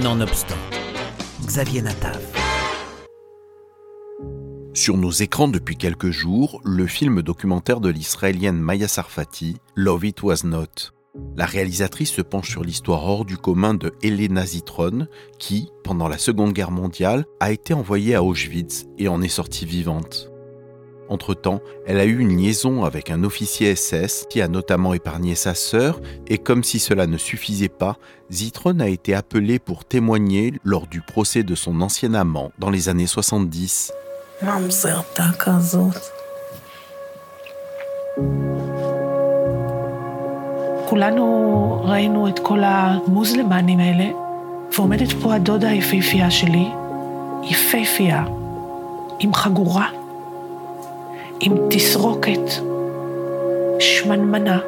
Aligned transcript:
Nonobstant, 0.00 0.56
Xavier 1.44 1.82
Natav. 1.82 2.18
Sur 4.72 4.96
nos 4.96 5.10
écrans 5.10 5.48
depuis 5.48 5.76
quelques 5.76 6.08
jours, 6.08 6.62
le 6.64 6.86
film 6.86 7.20
documentaire 7.20 7.78
de 7.78 7.90
l'israélienne 7.90 8.58
Maya 8.58 8.88
Sarfati, 8.88 9.58
Love 9.76 10.06
It 10.06 10.22
Was 10.22 10.44
Not. 10.44 10.94
La 11.36 11.44
réalisatrice 11.44 12.10
se 12.10 12.22
penche 12.22 12.48
sur 12.48 12.64
l'histoire 12.64 13.04
hors 13.04 13.26
du 13.26 13.36
commun 13.36 13.74
de 13.74 13.92
Elena 14.02 14.46
Zitron, 14.46 15.08
qui, 15.38 15.68
pendant 15.84 16.08
la 16.08 16.16
Seconde 16.16 16.54
Guerre 16.54 16.70
mondiale, 16.70 17.26
a 17.38 17.52
été 17.52 17.74
envoyée 17.74 18.14
à 18.14 18.22
Auschwitz 18.22 18.86
et 18.96 19.08
en 19.08 19.20
est 19.20 19.28
sortie 19.28 19.66
vivante. 19.66 20.31
Entre-temps, 21.11 21.61
elle 21.85 21.99
a 21.99 22.05
eu 22.05 22.19
une 22.19 22.37
liaison 22.37 22.83
avec 22.83 23.09
un 23.09 23.23
officier 23.23 23.73
SS 23.75 24.25
qui 24.29 24.41
a 24.41 24.47
notamment 24.47 24.93
épargné 24.93 25.35
sa 25.35 25.53
sœur, 25.53 26.01
et 26.27 26.37
comme 26.37 26.63
si 26.63 26.79
cela 26.79 27.07
ne 27.07 27.17
suffisait 27.17 27.69
pas, 27.69 27.97
Zitron 28.31 28.79
a 28.81 28.87
été 28.87 29.13
appelée 29.13 29.59
pour 29.59 29.85
témoigner 29.85 30.53
lors 30.65 30.85
du 30.87 31.01
procès 31.01 31.43
de 31.43 31.55
son 31.55 31.79
ancien 31.81 32.13
amant 32.13 32.51
dans 32.59 32.69
les 32.69 32.89
années 32.89 33.07
70. 33.07 33.91
כולנו 40.89 41.81
ראינו 41.85 42.27
את 42.27 42.39
כל 42.39 42.59
המוזלמנים 42.63 43.79
האלה, 43.79 44.05
ועומדת 44.77 45.11
פה 45.21 45.35
הדודה 45.35 45.69
היפהפייה 45.69 46.31
שלי, 46.31 46.67
יפהפייה, 47.43 48.23
עם 49.19 49.33
חגורה, 49.33 49.87
עם 51.41 51.55
תסרוקת, 51.69 52.51
שמנמנה. 53.79 54.59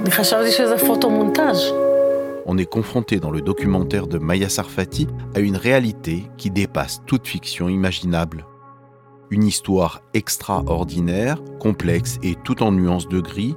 אני 0.00 0.10
חשבתי 0.10 0.50
שזה 0.50 0.78
פוטו-מונטאז'. 0.78 1.72
on 2.46 2.58
est 2.58 2.66
confronté 2.66 3.20
dans 3.20 3.30
le 3.30 3.40
documentaire 3.40 4.06
de 4.06 4.18
Maya 4.18 4.48
Sarfati 4.48 5.06
à 5.34 5.40
une 5.40 5.56
réalité 5.56 6.24
qui 6.36 6.50
dépasse 6.50 7.00
toute 7.06 7.26
fiction 7.26 7.68
imaginable. 7.68 8.46
Une 9.30 9.44
histoire 9.44 10.02
extraordinaire, 10.12 11.38
complexe 11.60 12.18
et 12.22 12.34
tout 12.44 12.62
en 12.62 12.72
nuances 12.72 13.08
de 13.08 13.20
gris, 13.20 13.54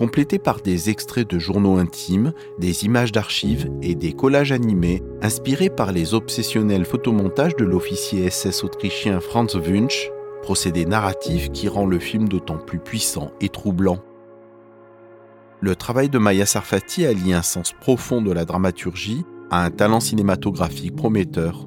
complétée 0.00 0.38
par 0.38 0.62
des 0.62 0.88
extraits 0.88 1.28
de 1.28 1.38
journaux 1.38 1.76
intimes, 1.76 2.32
des 2.58 2.86
images 2.86 3.12
d'archives 3.12 3.70
et 3.82 3.94
des 3.94 4.14
collages 4.14 4.50
animés 4.50 5.02
inspirés 5.20 5.68
par 5.68 5.92
les 5.92 6.14
obsessionnels 6.14 6.86
photomontages 6.86 7.54
de 7.54 7.66
l'officier 7.66 8.30
SS 8.30 8.64
autrichien 8.64 9.20
Franz 9.20 9.58
Wunsch, 9.58 10.10
procédé 10.40 10.86
narratif 10.86 11.52
qui 11.52 11.68
rend 11.68 11.84
le 11.84 11.98
film 11.98 12.30
d'autant 12.30 12.56
plus 12.56 12.78
puissant 12.78 13.30
et 13.42 13.50
troublant. 13.50 13.98
Le 15.60 15.76
travail 15.76 16.08
de 16.08 16.16
Maya 16.16 16.46
Sarfati 16.46 17.04
allie 17.04 17.34
un 17.34 17.42
sens 17.42 17.74
profond 17.78 18.22
de 18.22 18.32
la 18.32 18.46
dramaturgie 18.46 19.26
à 19.50 19.66
un 19.66 19.70
talent 19.70 20.00
cinématographique 20.00 20.96
prometteur. 20.96 21.66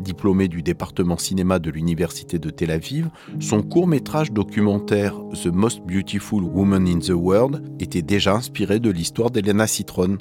Diplômé 0.00 0.48
du 0.48 0.62
département 0.62 1.18
cinéma 1.18 1.58
de 1.58 1.70
l'Université 1.70 2.38
de 2.38 2.50
Tel 2.50 2.70
Aviv, 2.70 3.10
son 3.38 3.62
court-métrage 3.62 4.32
documentaire 4.32 5.14
The 5.42 5.46
Most 5.46 5.82
Beautiful 5.86 6.42
Woman 6.42 6.86
in 6.86 6.98
the 6.98 7.10
World 7.10 7.62
était 7.80 8.02
déjà 8.02 8.34
inspiré 8.34 8.80
de 8.80 8.90
l'histoire 8.90 9.30
d'Elena 9.30 9.66
Citron, 9.66 10.18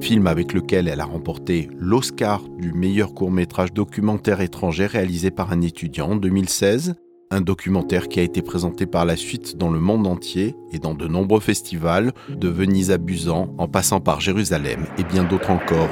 film 0.00 0.26
avec 0.26 0.52
lequel 0.52 0.88
elle 0.88 1.00
a 1.00 1.04
remporté 1.04 1.68
l'Oscar 1.76 2.42
du 2.58 2.72
meilleur 2.72 3.14
court-métrage 3.14 3.72
documentaire 3.72 4.40
étranger 4.40 4.86
réalisé 4.86 5.30
par 5.30 5.52
un 5.52 5.60
étudiant 5.60 6.10
en 6.10 6.16
2016 6.16 6.94
un 7.30 7.40
documentaire 7.40 8.08
qui 8.08 8.20
a 8.20 8.22
été 8.22 8.42
présenté 8.42 8.86
par 8.86 9.04
la 9.04 9.16
suite 9.16 9.56
dans 9.56 9.70
le 9.70 9.80
monde 9.80 10.06
entier 10.06 10.56
et 10.72 10.78
dans 10.78 10.94
de 10.94 11.06
nombreux 11.06 11.40
festivals, 11.40 12.12
de 12.28 12.48
Venise 12.48 12.90
à 12.90 12.98
Busan 12.98 13.54
en 13.58 13.68
passant 13.68 14.00
par 14.00 14.20
Jérusalem 14.20 14.86
et 14.96 15.04
bien 15.04 15.24
d'autres 15.24 15.50
encore. 15.50 15.90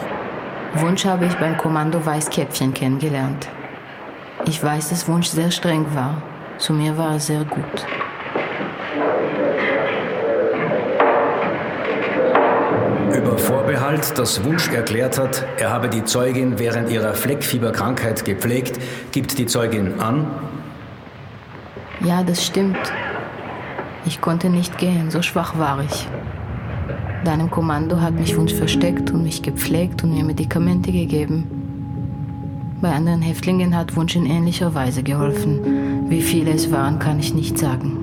Wunsch 0.81 1.05
habe 1.05 1.27
ich 1.27 1.35
beim 1.35 1.57
Kommando 1.57 2.05
Weißkäppchen 2.05 2.75
kennengelernt. 2.75 3.49
Ich 4.47 4.63
weiß, 4.63 4.91
dass 4.91 5.09
Wunsch 5.09 5.29
sehr 5.29 5.51
streng 5.51 5.87
war. 5.95 6.23
Zu 6.59 6.73
mir 6.73 6.97
war 6.97 7.13
er 7.13 7.21
sehr 7.21 7.45
gut. 7.45 7.87
Über 13.17 13.39
Vorbehalt, 13.39 14.19
dass 14.19 14.45
Wunsch 14.45 14.69
erklärt 14.69 15.19
hat, 15.19 15.45
er 15.59 15.71
habe 15.71 15.89
die 15.89 16.05
Zeugin 16.05 16.59
während 16.59 16.91
ihrer 16.91 17.15
Fleckfieberkrankheit 17.15 18.25
gepflegt, 18.25 18.79
gibt 19.13 19.39
die 19.39 19.47
Zeugin 19.47 20.01
an, 20.01 20.27
ja, 22.01 22.23
das 22.23 22.45
stimmt. 22.45 22.93
Ich 24.05 24.21
konnte 24.21 24.51
nicht 24.51 24.79
gehen, 24.79 25.11
so 25.11 25.23
schwach 25.23 25.59
war 25.59 25.81
ich. 25.81 26.07
Deinem 27.27 27.51
Kommando 27.51 28.01
hat 28.01 28.15
mich 28.15 28.37
Wunsch 28.37 28.55
versteckt 28.55 29.11
und 29.11 29.25
mich 29.25 29.43
gepflegt 29.43 30.05
und 30.05 30.15
mir 30.15 30.23
Medikamente 30.23 30.93
gegeben. 30.93 31.45
Bei 32.81 32.93
anderen 32.93 33.21
Häftlingen 33.21 33.77
hat 33.77 33.97
Wunsch 33.97 34.15
in 34.15 34.27
ähnlicher 34.27 34.77
Weise 34.77 35.03
geholfen. 35.03 36.09
Wie 36.09 36.23
viele 36.23 36.53
es 36.53 36.71
waren, 36.71 37.01
kann 37.01 37.19
ich 37.19 37.35
nicht 37.35 37.59
sagen. 37.59 37.99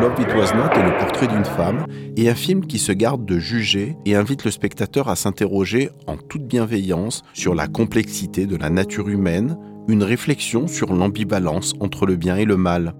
Love 0.00 0.22
It 0.22 0.28
Was 0.36 0.54
Not 0.54 0.70
est 0.76 0.84
le 0.84 0.96
portrait 0.98 1.26
d'une 1.26 1.44
femme 1.44 1.84
et 2.16 2.30
un 2.30 2.36
film 2.36 2.64
qui 2.64 2.78
se 2.78 2.92
garde 2.92 3.26
de 3.26 3.40
juger 3.40 3.96
et 4.06 4.14
invite 4.14 4.44
le 4.44 4.52
spectateur 4.52 5.08
à 5.08 5.16
s'interroger 5.16 5.90
en 6.06 6.16
toute 6.16 6.46
bienveillance 6.46 7.24
sur 7.32 7.56
la 7.56 7.66
complexité 7.66 8.46
de 8.46 8.54
la 8.54 8.70
nature 8.70 9.08
humaine, 9.08 9.58
une 9.88 10.04
réflexion 10.04 10.68
sur 10.68 10.94
l'ambivalence 10.94 11.72
entre 11.80 12.06
le 12.06 12.14
bien 12.14 12.36
et 12.36 12.44
le 12.44 12.56
mal. 12.56 12.94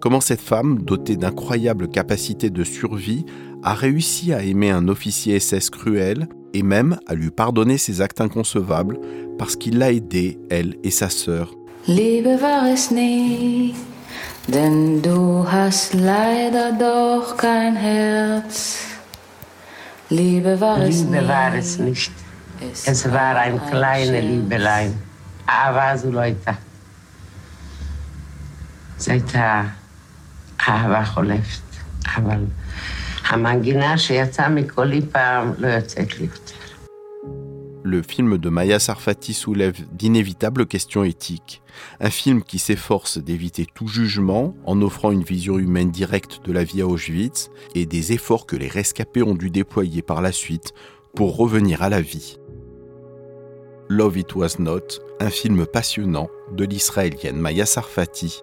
Comment 0.00 0.20
cette 0.20 0.40
femme, 0.40 0.82
dotée 0.82 1.16
d'incroyables 1.16 1.88
capacités 1.88 2.50
de 2.50 2.62
survie, 2.62 3.26
a 3.62 3.74
réussi 3.74 4.32
à 4.32 4.42
aimer 4.42 4.70
un 4.70 4.86
officier 4.88 5.38
SS 5.40 5.70
cruel 5.70 6.28
et 6.54 6.62
même 6.62 6.98
à 7.06 7.14
lui 7.14 7.30
pardonner 7.30 7.78
ses 7.78 8.00
actes 8.00 8.20
inconcevables 8.20 8.98
parce 9.38 9.56
qu'il 9.56 9.78
l'a 9.78 9.92
aidée, 9.92 10.38
elle 10.50 10.76
et 10.84 10.90
sa 10.90 11.08
sœur. 11.10 11.54
Denn 14.48 15.02
du 15.02 15.44
hast 15.46 15.92
leider 15.92 16.72
doch 16.78 17.36
kein 17.36 17.76
Herz. 17.76 18.78
Liebe 20.08 20.58
war 20.58 20.80
es, 20.80 21.04
nicht. 21.78 22.12
Es 22.86 23.04
war 23.12 23.36
ein 23.36 23.60
Liebelein. 23.60 24.94
Aber 25.46 25.98
so 25.98 26.10
Leute 26.10 26.56
הייתה 30.67 30.71
אהבה 30.71 31.05
חולפת, 31.05 31.61
אבל 32.17 32.39
המנגינה 33.29 33.97
שיצאה 33.97 34.49
מקולי 34.49 35.01
פעם 35.11 35.51
לא 35.57 35.67
יוצאת 35.67 36.19
לי 36.19 36.25
יותר. 36.25 36.63
le 37.83 38.01
film 38.01 38.37
de 38.37 38.49
Maya 38.49 38.79
Sarfati 38.79 39.33
soulève 39.33 39.75
d'inévitables 39.91 40.65
questions 40.65 41.03
éthiques. 41.03 41.61
Un 41.99 42.09
film 42.09 42.41
qui 42.41 42.57
s'efforce 42.57 43.17
d'éviter 43.17 43.67
tout 43.71 43.87
jugement 43.87 44.55
en 44.65 44.81
offrant 44.81 45.11
une 45.11 45.23
vision 45.23 45.59
humaine 45.59 45.91
directe 45.91 46.39
de 46.45 46.53
la 46.53 46.63
vie 46.63 46.81
à 46.81 46.87
Auschwitz 46.87 47.51
et 47.75 47.85
des 47.85 48.13
efforts 48.13 48.45
que 48.45 48.55
les 48.55 48.67
rescapés 48.67 49.21
ont 49.21 49.35
dû 49.35 49.49
déployer 49.49 50.01
par 50.01 50.21
la 50.21 50.31
suite 50.31 50.73
pour 51.13 51.35
revenir 51.35 51.83
à 51.83 51.89
la 51.89 52.01
vie. 52.01 52.39
Love 53.89 54.17
It 54.17 54.33
Was 54.35 54.55
Not, 54.59 54.99
un 55.19 55.29
film 55.29 55.65
passionnant 55.65 56.29
de 56.53 56.63
l'israélienne 56.63 57.37
Maya 57.37 57.65
Sarfati. 57.65 58.41